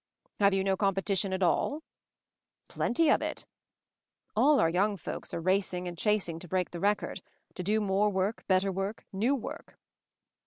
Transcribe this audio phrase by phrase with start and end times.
[0.39, 1.83] "Have you no competition at all?"
[2.67, 3.45] "Plenty of it.
[4.35, 5.39] All our young folks are?
[5.39, 7.21] racing and chasing to break the record;
[7.53, 9.77] to I do more work, better work, new work.